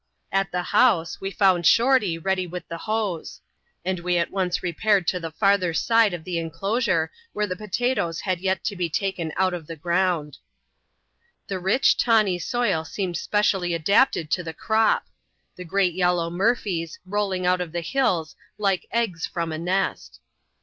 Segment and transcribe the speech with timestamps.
[0.31, 3.39] At the house, we found Shorty ready with the hoes;
[3.85, 7.55] and we at once repaired to the farther side of the in dosure, where the
[7.55, 10.39] potatoes had yet to be taken out of the ground.
[11.45, 15.05] The rich, tawny soil seemed specially adapted to the crop;
[15.55, 20.19] the great yellow murphies rolling out of the hills like eggs from a nest.